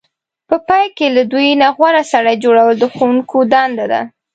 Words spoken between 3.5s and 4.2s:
دنده ده.